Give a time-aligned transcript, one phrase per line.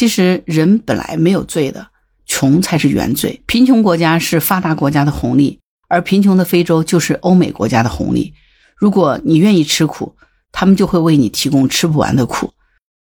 [0.00, 1.88] 其实人本来没有罪的，
[2.24, 3.42] 穷才是原罪。
[3.44, 5.58] 贫穷国家是发达国家的红利，
[5.90, 8.32] 而贫穷的非洲就是欧美国家的红利。
[8.74, 10.16] 如果你愿意吃苦，
[10.52, 12.54] 他们就会为你提供吃不完的苦。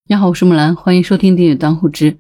[0.08, 2.12] 你好，我是木兰，欢迎收听《订阅当户知》。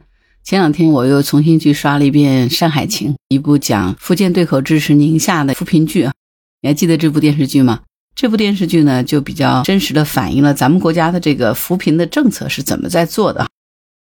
[0.44, 6.14] 前两天我又重新去刷了一遍《山海情》，一部讲福建对口支持宁夏的扶贫剧啊。
[6.62, 7.80] 你还记得这部电视剧吗？
[8.14, 13.48] 这部电视剧呢，就比较真实的反映了咱们国家的这个扶贫的政策是怎么在做的。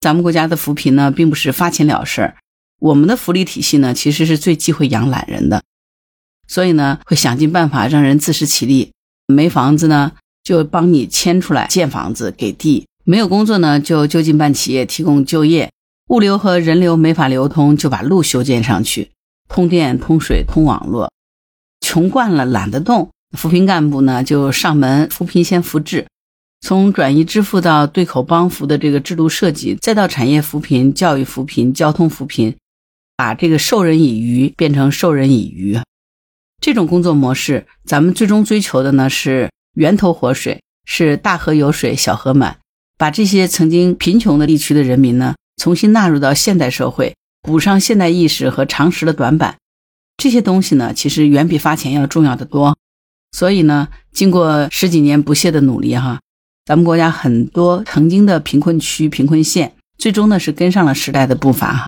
[0.08, 2.38] 咱们国家的扶贫呢，并不是发钱了事儿，
[2.80, 5.62] 我们的福利体系呢，其实是最忌讳养懒人的，
[6.48, 8.94] 所以呢，会想尽办法让人自食其力。
[9.28, 10.14] 没房子呢，
[10.46, 15.68] 就帮你迁出来建房子给地；没有工作呢，就就近办企业提供就业；
[16.08, 19.12] 物流和人流没法流通，就把路修建上去，
[19.50, 21.12] 通电、通水、通网络。
[21.82, 23.10] 穷惯了，懒得动。
[23.38, 26.08] 扶贫干部呢，就上门扶贫先扶志，
[26.62, 32.56] 从转移支付到对口帮扶的这个制度设计，再到产业扶贫、教育扶贫、交通扶贫，
[33.16, 35.80] 把这个授人以鱼变成授人以渔。
[36.62, 42.58] 这种工作模式，咱们最终追求的呢是源头活水，是大河有水小河满，
[42.98, 49.56] 把这些曾经贫穷的地区的人民呢，重新纳入到现代社会，补上现代意识和常识的短板。
[50.18, 52.76] 这些东西呢，其实远比发钱要重要的多。
[53.32, 56.20] 所以呢，经过十几年不懈的努力，哈，
[56.68, 61.88] 咱们国家很多曾经的贫困区、贫困县，最终呢是跟上了时代的步伐，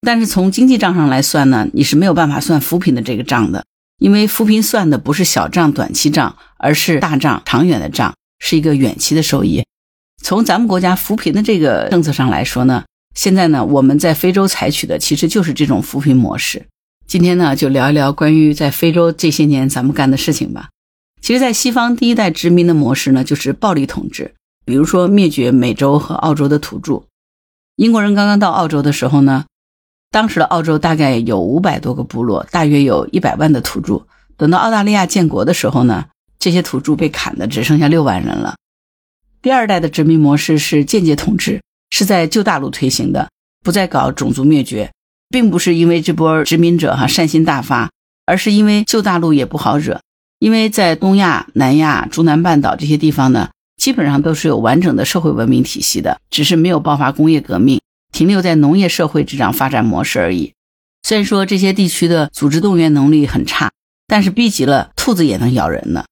[0.00, 3.64] 但是从经济账上来算呢，你是没有办法算扶贫的这个账的，
[4.00, 9.64] 因为扶贫算的不是小账、短期账，而是大账、长远的账，是一个远期的收益。
[10.20, 12.82] 从咱们国家扶贫的这个政策上来说呢，
[13.14, 16.66] 现在呢我们在非洲采取的其实就是这种扶贫模式。
[17.06, 20.70] 今天呢就聊一聊关于在非洲这些年咱们干的事情吧。
[21.20, 24.34] 其实，在西方第一代殖民的模式呢，就是暴力统治。
[24.64, 27.04] 比如说，灭绝美洲和澳洲的土著。
[27.76, 29.44] 英国人刚刚到澳洲的时候呢，
[30.10, 34.06] 当时的澳洲大概有五百多个部落，大约有一百万的土著。
[34.36, 36.06] 等到澳大利亚建国的时候呢，
[36.38, 38.56] 这些土著被砍的只剩下六万人了。
[39.42, 41.60] 第二代的殖民模式是间接统治，
[41.90, 43.28] 是在旧大陆推行的，
[43.62, 44.90] 不再搞种族灭绝，
[45.28, 47.90] 并不是因为这波殖民者哈善心大发，
[48.26, 50.00] 而是因为旧大陆也不好惹。
[50.46, 53.50] 因为在东亚、南亚、中南半岛这些地方呢，
[53.82, 57.80] 基本上都是有完整的社会文明体系的，只是没有爆发工业革命，
[58.12, 60.52] 停留在农业社会这种发展模式而已。
[61.02, 63.72] 虽然说这些地区的组织动员能力很差，
[64.06, 66.04] 但是逼急了，兔子也能咬人呢。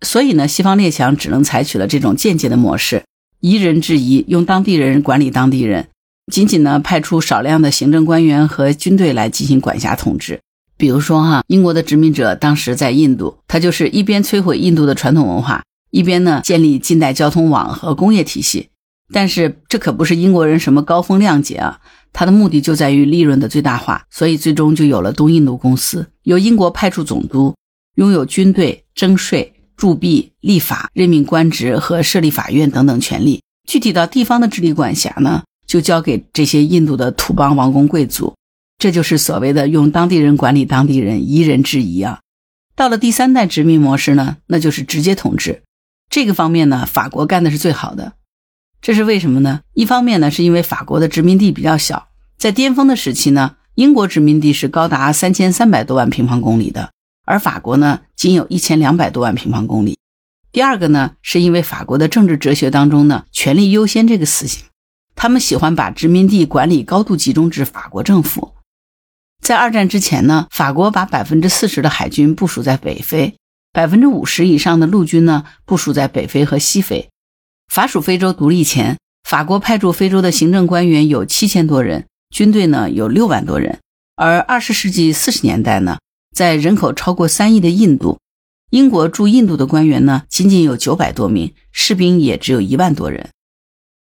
[0.00, 3.04] 所以呢，西方列强只能采取了这种间接的模式，
[3.40, 5.88] 夷人制夷，用当地人管理当地人，
[6.32, 10.40] 仅仅呢派出少量的行政官员和军队来进行管辖统治。
[10.82, 15.62] 比如说哈，英国的殖民者当时在印度，他就是一边摧毁印度的传统文化，
[15.92, 18.68] 一边呢建立近代交通网和工业体系。
[19.12, 21.78] 但是这可不是英国人什么高风亮节啊，
[22.12, 27.54] 他的目的就在于利润的最大化，所以最终就有了东印度公司，由英国派出总督，
[27.94, 33.40] 拥有军队、征税、铸币、立法、任命官职和设立法院等等权利。
[33.68, 38.34] 具体到地方的治理管辖呢，就交给这些印度的土邦王公贵族。
[38.82, 42.18] 这就是所谓的用当地人管理当地人，疑人制夷啊。
[42.74, 45.62] 到了第三代殖民模式呢，那就是直接统治。
[46.10, 48.14] 这个方面呢，法国干的是最好的。
[48.80, 49.60] 这是为什么呢？
[49.74, 56.90] 一方面呢，是因为法国的殖民地比较小，在巅峰的时期呢，英国殖民地是高达三千三百多万平方公里的，
[57.24, 59.96] 而法国呢，仅有一千两百多万平方公里。
[60.50, 64.64] 第二个呢，是因为法国的政治哲学当中呢，权力优先这个思想，
[65.14, 68.54] 他们喜欢把殖民地管理高度集中至法国政府。
[69.42, 73.34] 在二战之前呢，法国把百分之四十的海军部署在北非，
[73.72, 77.10] 百分之五十以上的陆军呢部署在北非和西非。
[77.66, 78.98] 法属非洲独立前，
[79.28, 83.80] 法国派驻非洲的行政官员有七千多人，军队呢有六万多人。
[84.14, 85.98] 而二十世纪四十年代呢，
[86.32, 88.20] 在人口超过三亿的印度，
[88.70, 93.30] 英国驻印度的官员呢仅仅有九百多名，士兵也只有一万多人。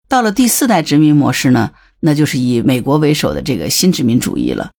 [0.09, 1.71] 到了第四代殖民模式呢，
[2.01, 4.71] 那就是以美国为首的这个新殖民主义了。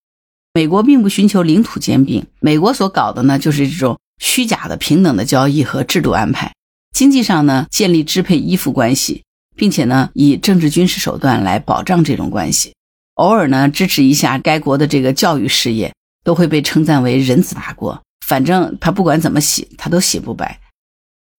[0.53, 6.53] 美国并不寻求领土兼并，美国所搞的呢，就是这种虚假的平等的交易和制度安排。
[6.93, 9.23] 经济上呢，建立支配依附关系，
[9.55, 12.75] 并且呢，以政治军事手段来保障这种关系。
[13.15, 15.95] 偶尔呢，支持一下该国的这个教育事业，
[16.25, 18.03] 都会被称赞为人子大国。
[18.27, 20.61] 反正他不管怎么洗，他都洗不白。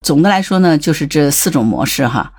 [0.05, 2.33] 总的来说呢，就是这四种模式哈。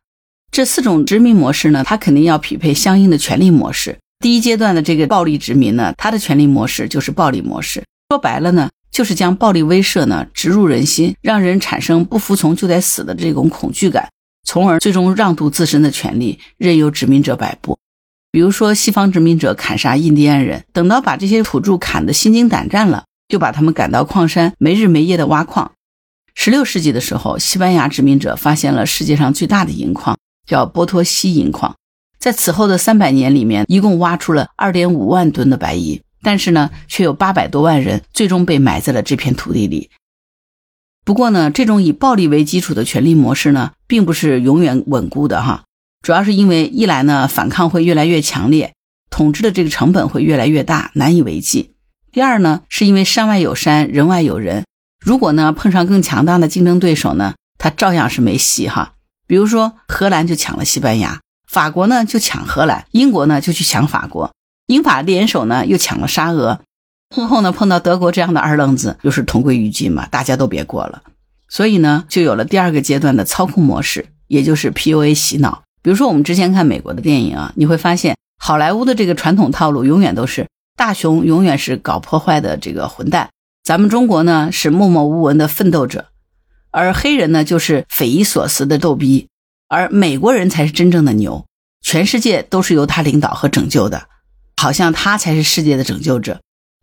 [0.51, 3.99] 这四种殖民模式呢，它肯定要匹配相应的权力模式。
[4.23, 7.83] 第一阶段的这个暴力殖民呢，它的权力模式就是暴力模式。
[8.09, 14.09] 说白了呢，就是将暴力威慑呢植入人心，让人产生不服从就得死的这种恐惧感，
[14.47, 17.77] 从而最终让渡自身的权利，任由殖民者摆布。
[18.31, 25.73] 比如说西方殖民者砍杀印第安人，等到把这些土著砍得心惊胆战了，就把他们赶到矿山，没日没夜的挖矿。
[26.37, 30.17] 十六世纪的时候，西班牙殖民者发现了世界上最大的银矿，
[30.47, 31.75] 叫波托西银矿。
[32.23, 39.91] 在此后的三百年里面，一共挖出了二点五万吨的白银，但是呢，却有八百多万人最终被埋在了这片土地里。
[41.05, 45.65] 不过呢，这种以暴力为基础的权力模式呢，并不是永远稳固的哈。
[46.01, 48.73] 主要是因为一来呢，反抗会越来越强烈，
[49.11, 51.73] 统治的这个成本会越来越大，难以为继；
[52.13, 54.63] 第二呢，是因为山外有山，人外有人。
[55.05, 58.93] 如果呢碰上更强大的竞争对手呢，他照样是没戏哈。
[59.27, 61.21] 比如说荷兰就抢了西班牙，
[61.53, 64.33] 法国呢就抢荷兰，英国呢就去抢法国，
[64.69, 66.61] 英法联手呢又抢了沙俄。
[67.15, 71.03] 最后呢碰到德国这样的二愣子，又是同归于尽嘛，大家都别过了。
[71.51, 75.63] 所以呢就有了第二个阶段的操控模式，也就是 PUA 洗脑。
[75.83, 83.29] 比如说我们之前看美国的电影啊，你会发现好莱坞的这个传统套路永远都是大雄永远是搞破坏的这个混蛋。
[83.63, 86.07] 咱们中国呢是默默无闻的奋斗者，
[86.71, 89.29] 而黑人呢就是匪夷所思的逗逼，
[89.73, 91.47] 而美国人才是真正的牛，
[91.81, 94.03] 全世界都是由他领导和拯救的，
[94.59, 96.43] 好像他才是世界的拯救者。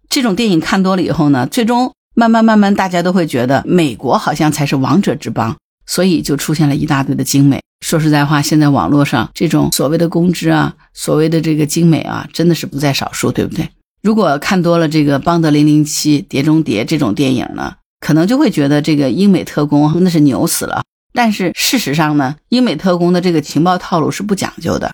[0.10, 5.56] 这种电影看多了以后呢，最终慢慢慢慢大家都会觉得美国好像才是王者之邦，
[5.86, 7.62] 所以就出现了一大堆的精美。
[7.86, 13.70] 说实在话，现在网络上这种所谓的公知啊，所谓的这个精美啊，真的是不在少数，对不对？
[14.02, 20.82] 如果看多了这个《邦德零零七》《碟中谍》这种电影呢，可能就会觉得这个英美特工那是牛死了。
[21.20, 24.94] 但是事实上呢，英美特工的这个情报套路是不讲究的，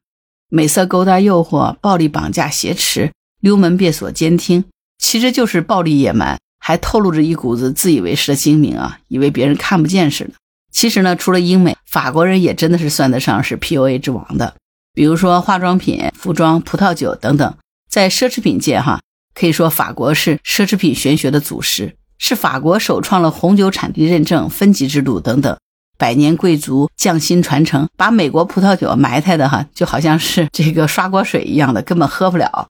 [0.49, 3.11] 美色勾搭、诱惑、暴力绑架、挟持、
[3.41, 4.63] 溜门别锁、监听，
[4.97, 10.31] 其实就是暴力野蛮，还透露着一股子自以为是的精明啊，以为别人看不见似的。
[10.71, 14.55] 其实呢，除了英美，法国人也真的是算得上是 PUA 之王的，
[14.95, 17.55] 比如说化妆品、服装、葡萄酒等等。
[17.87, 18.99] 在奢侈品界，哈，
[19.35, 25.55] 可以说法国是奢侈品玄学的祖师，是法国首创了红酒产地认证、分级制度等等，
[25.97, 32.67] 百年贵族匠心传承，把美国葡萄酒埋汰的哈，就好像是这个刷锅水一样的，根本喝不了。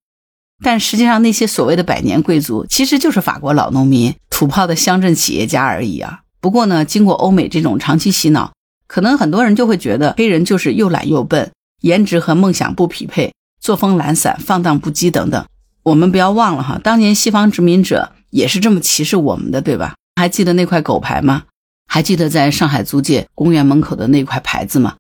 [0.64, 6.22] 但实际上，那些所谓的百年贵族，其实就是法国老农民、土炮的乡镇企业家而已啊。
[6.40, 8.54] 不过呢，经过欧美这种长期洗脑，
[8.88, 11.52] 可能很多人就会觉得黑人就是又懒又笨，
[11.82, 13.34] 颜值和梦想不匹配。
[13.60, 15.44] 作风懒散、放荡不羁等等，
[15.82, 19.96] 我们不要忘了哈，当年西方殖民者也是这么歧视我们的，对吧？
[20.16, 21.44] 还记得那块狗牌吗？
[21.88, 24.96] 还记得在上海租界公园门口的那块牌子吗？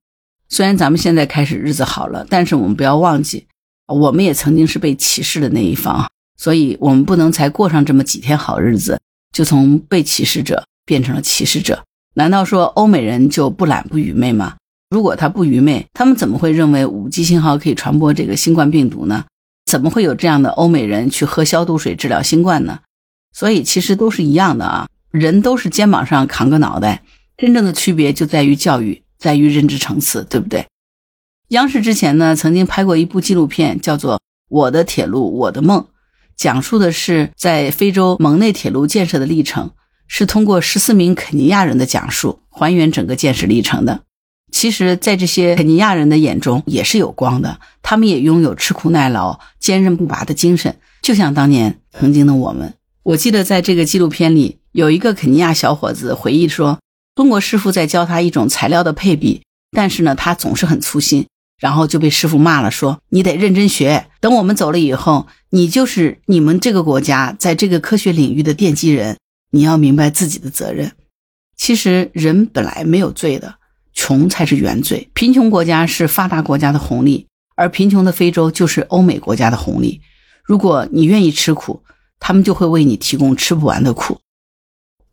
[0.48, 3.48] 虽然咱们现在开始日子好了，但是我们不要忘记，
[3.88, 9.00] 我们也曾经是被歧视的那一方，所以我们不能才过上这么几天好日子，
[9.34, 11.84] 就从被歧视者变成了歧视者。
[12.14, 14.56] 难道说欧美人就不懒不愚昧吗？
[14.90, 19.26] 如果他不愚昧，他们怎么会认为五 G 信号可以传播这个新冠病毒呢？
[19.66, 22.80] 怎么会有这样的欧美人去喝消毒水治疗新冠呢？
[23.34, 27.04] 所以其实都是一样的啊，人都是肩膀上扛个脑袋，
[27.38, 30.66] 真正的区别就在于教育，在于认知层次，对不对？
[31.50, 34.16] 央视之前呢曾经拍过一部纪录片，叫做
[34.50, 35.82] 《我的铁路我的梦》，
[36.36, 39.72] 讲述的是在非洲蒙内铁路建设的历程，
[40.08, 44.02] 是通过十四名肯尼亚人的讲述，还原整个建设历程的。
[44.52, 52.74] 其实，在这些肯尼亚人的眼中也是有光的，他们也拥有吃苦耐劳、坚韧不拔的精神，就像当年曾经的我们。
[53.04, 56.82] 我记得在这个纪录片里，有一个肯尼亚小伙子回忆说，
[57.16, 59.42] 中国师傅在教他一种材料的配比，
[59.72, 61.28] 但是呢，他总是很粗心，
[61.58, 69.18] 然后就被师傅骂了，说你得认真学，等我们走了以后，你就是你们这个国家在这个科学领域的奠基人，
[69.52, 70.92] 你要明白自己的责任。
[71.56, 73.56] 其实人本来没有罪的。
[73.94, 80.02] 穷才是原罪，贫穷国家是发达国家的红利，而贫穷的非洲就是欧美国家的红利。
[80.44, 81.82] 如果你愿意吃苦，
[82.20, 84.20] 他们就会为你提供吃不完的苦。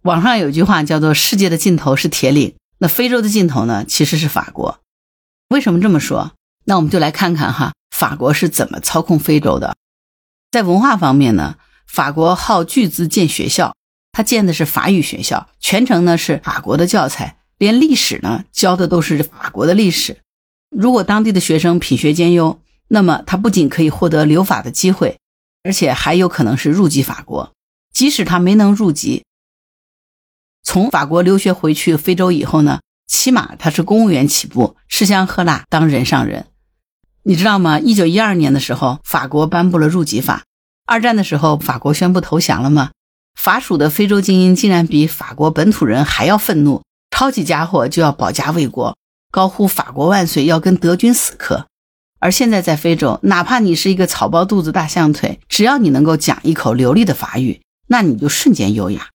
[0.02, 4.80] 网上有句话叫做“世界的尽头是铁岭”，那非洲的尽头呢，其实是法国。
[5.48, 6.32] 为什么这么说？
[6.64, 9.76] 那我们就来看看哈，法国是怎么操控非洲的。
[10.50, 11.56] 在文化方面呢，
[11.86, 13.76] 法国耗巨资建学校，
[14.10, 17.38] 他建的是法语学校，全程呢是法国的教材。
[17.58, 20.18] 连历史呢教的都是法国的历史。
[20.68, 25.20] 如果当地的学生品学兼优，那么他不仅可以获得留法的机会，
[25.62, 27.52] 而且还有可能是入籍法国。
[27.94, 29.22] 即使他没能入籍，
[30.62, 36.46] 从法国留学回去非洲以后呢，起码他是公务员起步，吃香喝辣，当人上人。
[37.24, 37.78] 你知道吗？
[37.78, 40.44] 一九一二年的时候，法国颁布了入籍法。
[40.86, 42.90] 二战的时候，法国宣布投降了吗？
[43.40, 46.82] 法属的非洲精英竟然比法国本土人还要愤怒。
[47.10, 48.96] 抄起家伙就要保家卫国，
[49.30, 51.66] 高呼“法国万岁”，要跟德军死磕。
[52.18, 59.08] 而现在在非洲，哪怕你是一个草包肚子大象腿，只要你能够讲一口流利的法语，那你就瞬间优雅。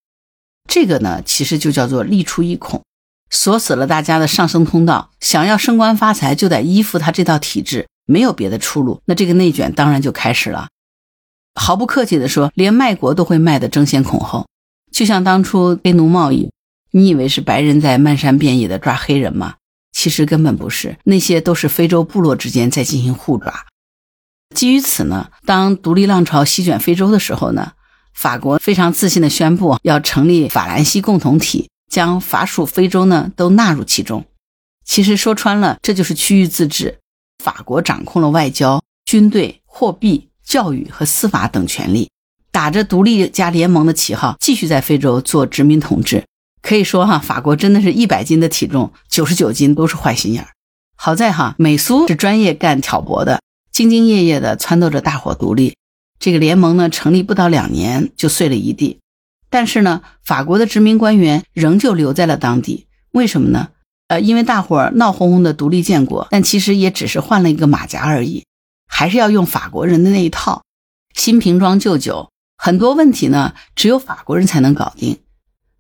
[0.68, 2.84] 这个呢，其实就叫做利出一孔，
[3.30, 5.12] 锁死了大家的上升通道。
[5.20, 9.02] 想要升官发财，就得依附他这套体制，没有别的出路。
[9.06, 10.68] 那这个内卷当然就开始了。
[11.56, 14.46] 毫不客气地说，连卖国都会卖得争先恐后。
[14.92, 16.52] 就像当初黑奴贸易，
[16.92, 19.56] 你以为是白人在漫山遍野的抓黑人吗？
[19.92, 23.66] 其实根本不是，那些都是非洲部落之间在进行互抓。
[24.56, 27.72] 基于此呢，当独立浪潮席卷非洲的时候呢？
[28.18, 34.26] 法国非常自信地宣布要成立法兰西共同体，将法属非洲呢都纳入其中。
[34.84, 36.98] 其实说穿了，这就是区域自治。
[37.44, 42.10] 法国掌控了外交、军队、货币、教育和司法等权利，
[42.52, 46.26] 打着独立加联盟的旗号，继续在非洲做殖民统治。
[46.64, 50.50] 可以说哈，法国真的是一百斤的体重，九十九斤都是坏心眼儿。
[50.96, 55.76] 好在哈，美苏是专业干挑拨的，兢兢业业地撺掇着大伙独立。
[56.20, 59.00] 这个联盟呢，成立不到两年就碎了一地，
[59.50, 62.88] 但是呢，法国的殖民官员仍旧留在了当地。
[63.12, 63.70] 为什么呢？
[64.08, 68.46] 呃，因为大伙儿闹哄哄的独立建国，但其实也只是换了一个马甲而已，
[68.88, 70.64] 还是要用法国人的那一套，
[71.14, 75.20] 新瓶装旧酒，很多问题呢，只有法国人才能搞定。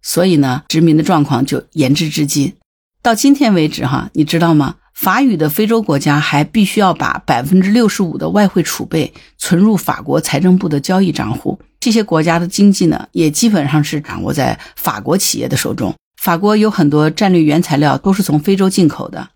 [0.01, 2.55] 所以呢，殖民的状况就延至至今，
[3.01, 4.75] 到今天为止哈，你知道吗？
[4.97, 11.59] 法语的非洲国家还必须要把百分之六十五的外汇储备存入法国财政部的交易账户。
[11.79, 15.93] 这些国家的经济呢，也基本上是掌握在法国企业的手中。
[16.19, 19.29] 法国有很多战略原材料都是从非洲进口的，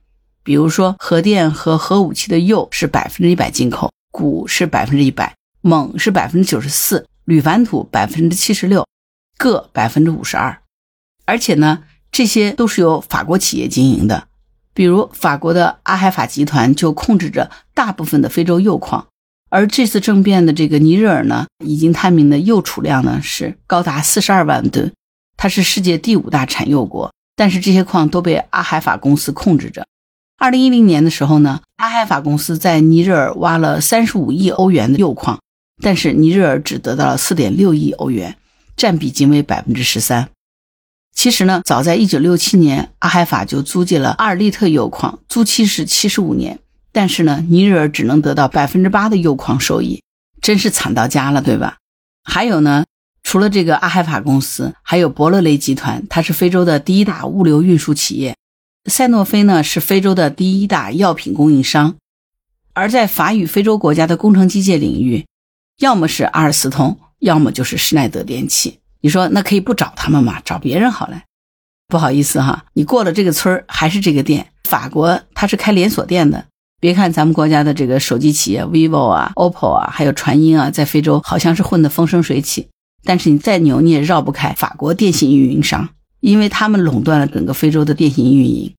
[0.43, 8.83] 比如说核电和核武器的铀是百分之一百进口，钴是百分之一百，锰是百分之九十四，铝矾土百分之七十六，
[9.37, 10.57] 铬百分之五十二。
[11.25, 14.27] 而且呢，这些都是由法国企业经营的。
[14.73, 19.07] 比如法国的阿海法集团就控制着大部分的非洲铀矿，
[19.49, 24.91] 而这次政变的这个尼日尔呢，已经探明的铀储量呢是高达四十二万吨，
[25.35, 27.11] 它是世界第五大产铀国。
[27.35, 29.87] 但是这些矿都被阿海法公司控制着。
[30.37, 35.39] 二零一零年的时候呢，阿海法公司在尼日尔挖了三十五亿欧元的铀矿，
[35.81, 38.37] 但是尼日尔只得到了四点六亿欧元，
[38.77, 40.29] 占比仅为百分之十三。
[41.13, 46.59] 其实呢，早在1967年，阿海法就租借了阿尔利特铀矿，租期是75年。
[46.93, 50.03] 但是呢，尼日尔只能得到百分之八的铀矿收益，
[50.41, 51.77] 真是惨到家了，对吧？
[52.23, 52.85] 还有呢，
[53.23, 58.33] 除了这个阿海法公司，还有伯乐雷集团，它是非洲的第一大物流运输企业；
[58.89, 61.95] 赛诺菲呢，是非洲的第一大药品供应商。
[62.73, 65.25] 而在法语非洲国家的工程机械领域，
[65.79, 68.79] 要么是阿尔斯通，要么就是施耐德电器。
[69.01, 70.39] 你说那可以不找他们嘛？
[70.45, 71.23] 找别人好了。
[71.87, 74.47] 不好意思哈，你过了这个村还是这个店。
[74.63, 76.45] 法国它是开连锁店的。
[76.79, 82.69] 别看咱们国家的这个手机企业 vivo 啊、oppo 啊，还有传音啊，在非洲好像是混得风生水起，
[83.03, 85.89] 但是你再牛，你也绕不开法国电信运营商，
[86.21, 88.73] 因为他们垄断了整个非洲的电信运营。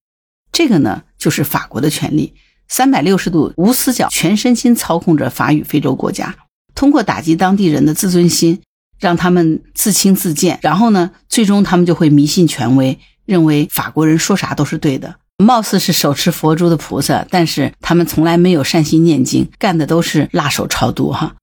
[0.51, 2.35] 这个呢，就是法国的权利，
[2.67, 6.35] 三百六十度无死角，全身心操控着法语非洲国家，
[6.75, 8.61] 通过打击当地人的自尊心。
[9.03, 15.17] 让他们自轻自贱，然后呢，最终他们就会迷信权威，认为法国人说啥都是对的。
[15.39, 21.35] 貌似是手持佛珠的菩萨，但是他们从来没有善心念经，干的都是辣手超度哈。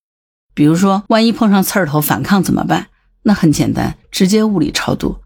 [0.54, 2.88] 比如说，万一碰上刺儿头反抗怎么办？
[3.24, 5.18] 那很简单，直接物理超度。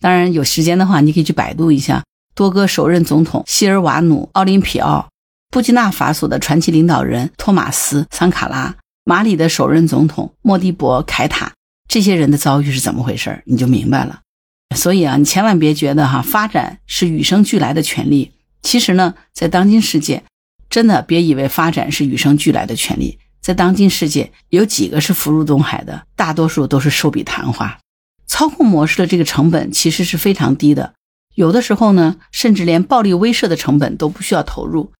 [0.00, 2.02] 当然，有时间的话，你可以去百度一下
[2.34, 5.10] 多哥首任总统希尔瓦努·奥林匹奥、
[5.50, 11.52] 布基纳法索的传奇领导人托马斯·桑卡拉、马里的首任总统莫迪博·凯塔。
[11.92, 14.20] 这些人的遭遇是怎么回事你就明白了。
[14.74, 18.32] 所以啊，你千万别觉得哈，发展是与生俱来的权利。
[18.62, 20.22] 其实呢，在当今世界，
[20.70, 23.18] 真的别以为发展是与生俱来的权利。
[23.42, 26.06] 在当今世界，有几个是福如东海的？
[26.16, 27.78] 大多数都是寿比昙花。
[28.26, 30.94] 操控模式的这个成本其实是非常低的，
[31.34, 34.92] 有的时候呢，甚至连暴力威慑的成本都不需要投入，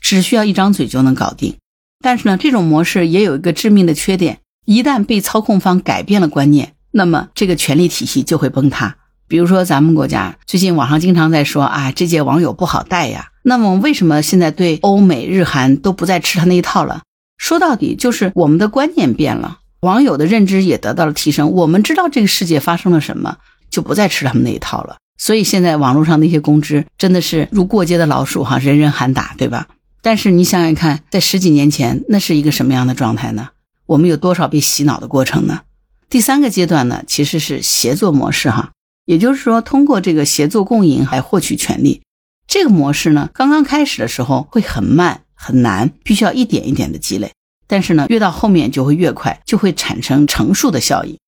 [0.00, 1.58] 只需要一张嘴就能搞定。
[2.02, 4.38] 但是呢，这种模式也有一个致命的缺点。
[4.70, 8.98] 一旦被操控方改变了观念，那么这个权力体系就会崩塌。
[9.26, 13.30] 比如说，咱们国家最近网上经常在说啊，这届网友不好带呀。
[13.42, 17.02] 那么为什么现在对欧美日韩都不再吃他那一套了？
[17.36, 21.50] 说到底就是我们的观念变了，网友的认知也得到了提升。
[21.50, 23.38] 我们知道这个世界发生了什么，
[23.72, 24.98] 就不再吃他们那一套了。
[25.18, 29.66] 所以现在网络上那些公知真的是如过街的老鼠哈，人人喊打，对吧？
[30.00, 33.48] 但是你想想看，在十几年前，那是一个什么样的状态呢？
[33.90, 35.62] 我们有多少被洗脑的过程呢？
[36.08, 38.70] 第三个阶段呢，其实是协作模式哈，
[39.04, 42.00] 也就是说，通过这个协作共赢来获取权利。
[42.46, 47.32] 这个模式呢，刚刚开始的时候会很慢很难，必须要一点一点的积累。
[47.66, 51.18] 但是呢，越到后面就会越快，就会产生乘数的效应。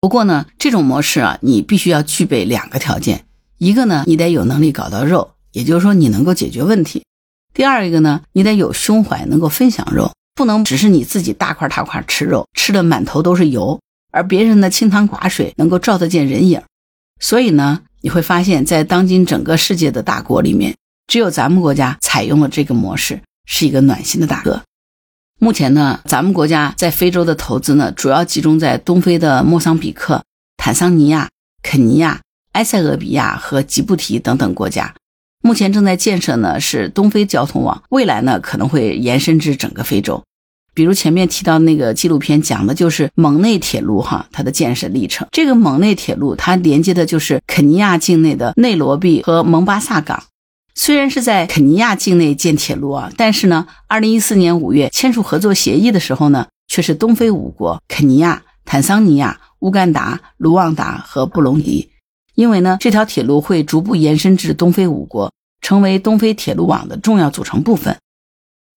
[0.00, 3.24] 不过呢，这种模式啊，你必须要具备两个条件：
[3.58, 7.02] 一个呢，你得有能力搞到肉，也就是说你能够解决问题；
[7.52, 16.62] 第二一个呢，你得有胸怀，能够分享肉，不能只是你自己大块大块吃肉，吃的满头都是油，而别人的清汤寡水，能够照得见人影。
[17.20, 20.74] 所以呢，你会发现在当今整个世界的大国里面，
[21.06, 24.62] 只有咱们国家采用了这个模式，是一个暖心的大哥。
[25.38, 30.24] 目前呢，咱们国家在非洲的投资呢，主要集中在东非的莫桑比克、
[30.56, 31.28] 坦桑尼亚、
[31.62, 32.20] 肯尼亚、
[32.52, 34.94] 埃塞俄比亚和吉布提等等国家。
[35.42, 40.22] 目前正在建设呢是东非交通网，未来呢可能会延伸至整个非洲。
[40.74, 45.28] 比如前面提到那个纪录片讲的就是蒙内铁路哈，它的建设历程。
[45.30, 50.22] 这个蒙内铁路它连接的就是肯尼亚境内的内罗毕和蒙巴萨港。
[50.74, 61.90] 虽然是在肯尼亚境内建铁路啊，但是呢，二零一四年五月签署合作协议的时候呢，却是东非五国肯尼亚、坦桑尼亚、乌干达、卢旺达和布隆迪，
[62.34, 67.96] 因为呢，这条铁路会逐步延伸至东非五国，成为东非铁路网的重要组成部分。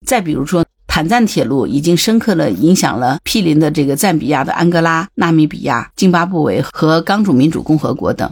[0.05, 8.29] 再比如说，坦赞铁路已经深刻的影响了毗邻的这个赞比亚的安哥拉、纳米比亚、津巴布韦和刚主民主共和国等。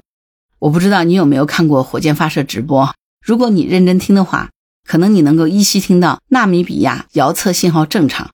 [0.59, 2.93] 我不知道你有没有看过火箭发射直播。
[3.25, 4.49] 如果你认真听的话，
[4.87, 8.31] 可能你能够依稀听到纳米比亚遥测信号正常，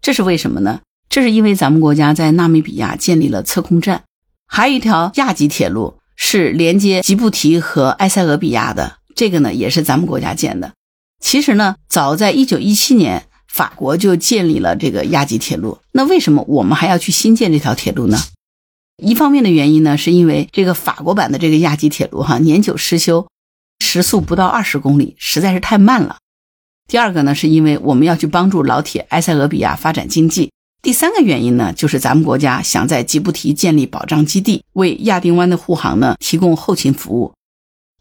[0.00, 0.80] 这是为什么呢？
[1.08, 4.04] 这是因为咱们国家在纳米比亚建立了测控站，
[4.46, 10.72] 还有一条亚吉铁路是连接吉布提和埃塞俄比亚的，这个呢也是咱们国家建的。
[11.20, 15.78] 其实呢，早在一九一七年，法国就建立了这个亚吉铁路。
[15.92, 18.18] 那为什么我们还要去新建这条铁路呢？
[19.02, 23.26] 一方面的原因呢，是因为这个法国版的这个亚吉铁路哈年久失修。
[23.78, 26.16] 时速不到二十公里，实在是太慢了。
[26.88, 30.50] 第二个呢，是因为我们要去帮助老铁埃塞俄比亚发展经济。
[30.82, 37.34] 第三个原因呢，就是咱们国家想在吉布提建立保障基地，为亚丁湾的护航呢提供后勤服务。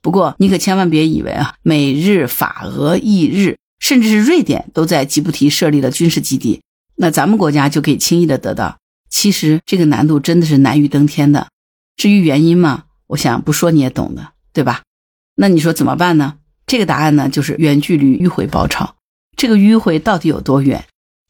[0.02, 6.62] 不过你可千万别以为啊，美日法俄意日，甚至是瑞典都在吉布提设立了军事基地，
[6.96, 8.78] 那咱们国家就可以轻易的得到。
[9.10, 11.48] 其实这个难度真的是难于登天的。
[11.98, 14.84] 至于原因嘛，我想不说你也懂的，对吧？
[15.36, 16.36] 那你说怎么办呢？
[16.68, 18.96] 这个答案呢，就是远距离迂回包抄。
[19.36, 20.86] 这个迂回到底有多远？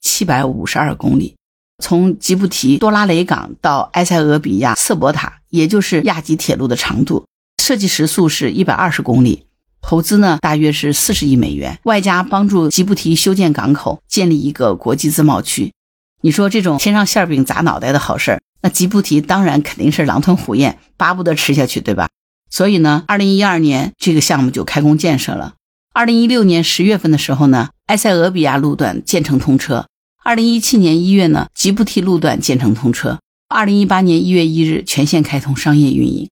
[0.05, 1.35] 七百五十二公里，
[1.83, 7.25] 从吉布提多拉雷港到埃塞俄比亚瑟博塔，也就是亚吉铁路的长度。
[7.57, 9.47] 设计时速是一百二十公里，
[9.81, 15.73] 投资呢大约是四十亿美元，外加帮助吉布提修建港口，建立一个国际自贸区。
[16.21, 22.09] 你说这种天上馅饼砸脑袋的好事儿，那吉布提当然肯定是狼吞虎咽，巴不得吃下去，对吧？
[22.51, 25.55] 所以呢，二零一二年这个项目就开工建设了。
[25.93, 29.87] 二零一六年十月份的时候呢，埃塞俄比亚路段建成通车。
[30.25, 33.19] 二零一七年一月呢，吉布提路段建成通车。
[33.47, 36.27] 二零一八年一月一日全线开通商业运营。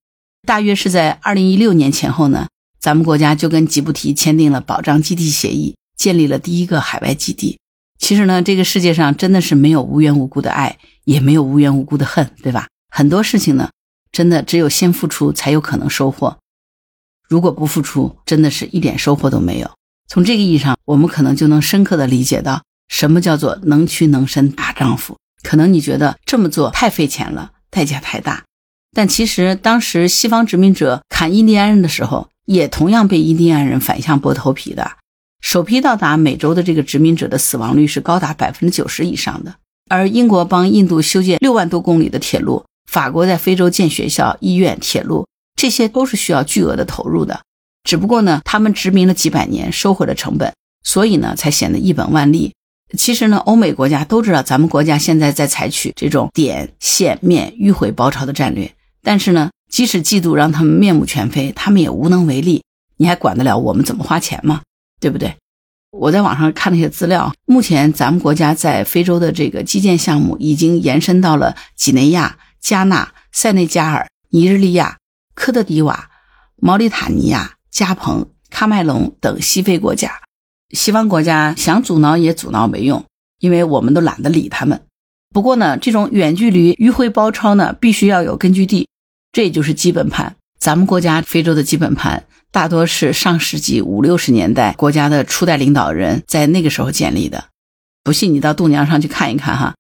[0.47, 2.47] 大约是在二零一六年前后呢，
[2.79, 7.59] 咱们国家就跟吉布提签订了保障基地协议，建立了第一个海外基地。
[7.99, 12.67] 其实呢，这个世界上真的是没有无缘无故的爱，也没有无缘无故的恨，对吧？
[12.89, 13.69] 很多事情呢。
[14.11, 16.37] 真的只有先付出才有可能收获，
[17.27, 19.69] 如果不付出，真的是一点收获都没有。
[20.07, 25.17] 从这个意义上，我们可能就能深刻的理解到什么叫做能屈能伸大丈夫。
[25.41, 28.43] 可能你觉得这么做太费钱了，代价太大，
[28.95, 34.91] 但其实当时西方殖民者砍印第安人的时候，也同样被印第安人反向剥头皮的。
[35.41, 39.55] 首批到达美洲的这个殖民者的死亡率是高达百分之九十以上的，
[39.89, 42.63] 而英国帮印度修建六万多公里的铁路。
[42.89, 47.41] 法国在非洲建学校、医院、铁路，这些都是需要巨额的投入的。
[47.83, 50.53] 只不过呢，他们殖民了几百年，收回了成本，
[50.83, 52.53] 所以呢，才显得一本万利。
[52.97, 62.63] 其实呢，欧美国家都知道咱们国家现在在采取这种点、线、面迂回包抄的战略，但是呢，即使嫉妒让他们面目全非，他们也无能为力。
[62.97, 64.61] 你还管得了我们怎么花钱吗？
[65.01, 65.35] 对不对？
[65.91, 72.37] 我在网上看了一些资料，目前咱们国家在非洲的这个基建项目已经延伸到了几内亚。
[72.63, 74.97] 加纳、塞内加尔、尼日利亚、
[75.35, 76.09] 科特迪瓦、
[76.55, 80.21] 毛里塔尼亚、加蓬、喀麦隆等西非国家，
[80.71, 83.05] 西方国家想阻挠也阻挠没用，
[83.39, 84.81] 因为我们都懒得理他们。
[85.33, 88.87] 不过呢，这种远距离迂回包抄呢，必须要有根据地，
[89.31, 90.35] 这就是基本盘。
[90.59, 97.45] 咱们国家非洲的基本盘大多是上世纪五六十年代国家的初代领导人在那个时候建立的。
[98.03, 99.73] 不信你到度娘上去看一看哈。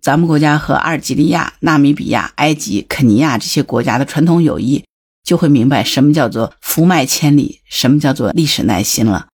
[0.00, 4.84] 咱们国家和阿尔及利亚、纳米比亚、埃及、肯尼亚这些国家的传统友谊，
[5.22, 9.28] 就会明白什么叫做福脉千里，什么叫做历史耐心了。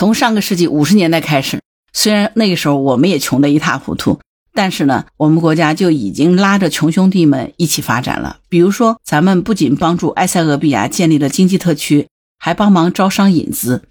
[0.00, 1.60] 从上个世纪五十年代开始，
[1.92, 4.18] 虽然那个时候我们也穷得一塌糊涂，
[4.54, 8.38] 但是呢，我们国家就已经拉着穷兄弟们一起发展了。
[8.48, 12.08] 比如说，咱们不仅帮助埃塞俄比亚建立了经济特区，
[12.38, 13.82] 还帮忙招商引资。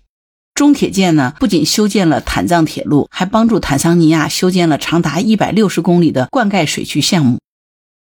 [0.56, 7.38] 中铁建呢，不仅修建了坦藏铁路，还帮助坦桑尼亚修建了长达一百六十公里的灌溉水渠项目。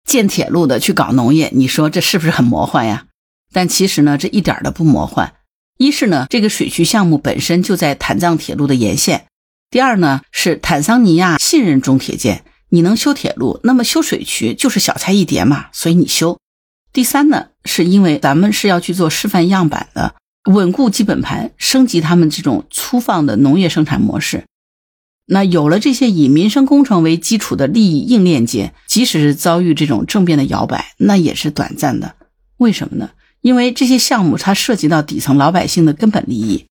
[0.09, 3.07] 建铁路的去搞农业，你说这是不是很魔幻呀？
[3.53, 5.33] 但其实呢，这一点都不魔幻。
[5.81, 9.21] 一是呢，这个水渠项目本身就在坦藏铁路的沿线；
[9.71, 16.39] 第二呢，是坦桑尼亚信任中铁建，你能修铁路，那么修水渠就是小菜一碟嘛，所以你修。
[16.93, 20.15] 第三呢，是因为咱们是要去做示范样板的。
[20.51, 24.45] 稳固基本盘，升级他们这种粗放的农业生产模式。
[25.25, 32.17] 那有了这些以民生工程为基础的利益硬链接，即使是遭遇这种政变的摇摆，那也是短暂的。
[32.59, 33.13] 为什么呢？
[33.41, 36.67] 因为这些项目它涉及到底层老百姓的根本利益，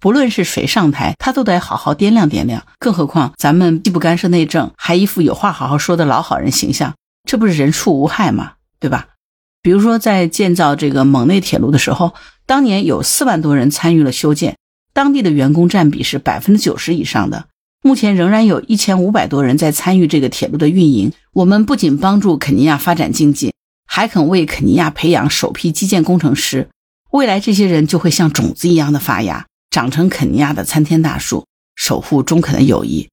[0.00, 2.64] 不论是谁上台，他都得好好掂量掂量。
[2.78, 6.94] 更何况咱们既不干涉内政，还一副有话好好说的老好人形象，
[7.28, 8.52] 这不是人畜无害吗？
[8.80, 9.08] 对吧？
[9.62, 12.14] 比如说在建造这个蒙内铁路的时候。
[12.48, 14.56] 当年有四万多人参与了修建，
[14.94, 17.44] 当地的员工占比是百分之九十以上的。
[17.82, 21.12] 目前仍然有一千五百多人在参与这个铁路的运营。
[21.34, 23.52] 我们不仅帮助肯尼亚发展经济，
[23.88, 26.68] 还肯为肯尼亚培养首批基建工程师。
[27.10, 33.08] 未来这些人就会像种子一样的发芽，长成肯尼亚的参天大树，守护中肯的友谊。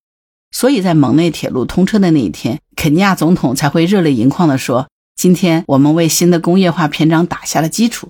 [0.52, 8.10] 所以在蒙内铁路通车的那一天，肯尼亚总统才会热泪盈眶地说：“今天我们为新的工业化篇章打下了基础。”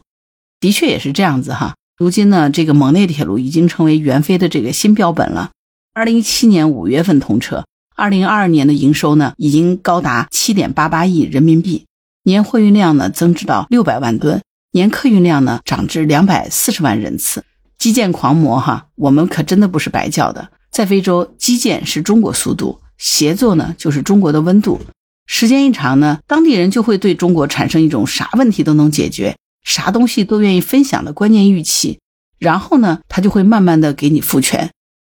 [0.59, 1.75] 的确也是这样子哈。
[1.97, 5.51] 如今呢，这个蒙内铁路已经成为援非的这个新标本了。
[5.93, 11.85] 二零一七年五月份通车，二零二二年的营收呢已经高达七点八八亿人民币，
[12.25, 17.43] 年货运量呢增至到六百万吨，年客运量呢涨至两百四十万人次。
[17.77, 20.49] 基建狂魔哈，我们可真的不是白叫的。
[20.71, 24.81] 在非洲，基建是中国速度，协作呢就是中国的温度。
[25.27, 29.35] 时间一长呢，当地人就会对中国产生一种啥问题都能解决。
[29.63, 31.99] 啥东西都愿意分享的观念预期，
[32.39, 34.71] 然后呢，他就会慢慢的给你赋权。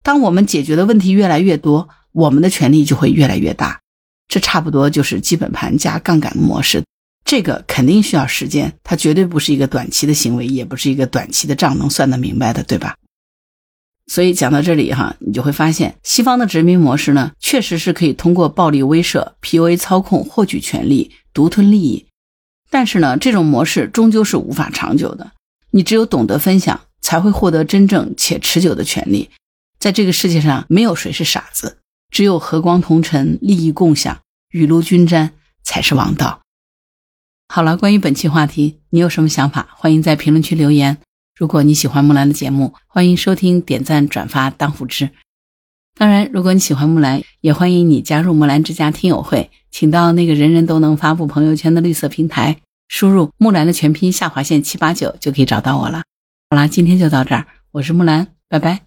[0.02, 3.80] 当我们解决的问题越来越多，我们的权利就会越来越大。
[4.28, 6.84] 这差不多就是基本盘加杠杆模式，
[7.26, 12.96] 这个肯定需要时间，它绝对不是一个短期的行为，也不是一个短期的账能算得明白的，对吧？
[14.06, 22.06] 所以讲到这里哈，你就会发现，西方的殖民模式呢，确实是可以通过暴力威慑、PUA 操控获取权力、独吞利益。
[22.70, 25.32] 但是呢，这种模式终究是无法长久的。
[25.72, 29.32] 你只有懂得分享，才会获得真正且持久的权利。
[29.80, 31.80] 在这个世界上，没有谁是傻子，
[32.12, 34.20] 只有和光同尘、利益共享、
[34.52, 35.32] 雨露均沾
[35.64, 36.45] 才是王道。
[37.48, 39.70] 好了，关于本期话题，你有什么想法？
[39.78, 40.98] 欢迎在评论区留言。
[41.38, 45.10] 如果你喜欢木兰的节目，欢迎收听、点赞、转发、当护知。
[45.98, 52.58] 当然，如果你喜欢木兰，也欢迎你加入木兰之家听友会，请到那个人人都能发布朋友圈的绿色平台。
[52.88, 56.04] 输入木兰的全拼下划线七八九就可以找到我了。
[56.50, 58.82] 好啦，今天就到这儿，我是木兰，拜拜。